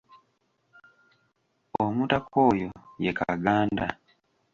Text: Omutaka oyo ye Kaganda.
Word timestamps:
Omutaka 1.83 2.35
oyo 2.49 2.69
ye 3.03 3.11
Kaganda. 3.17 3.87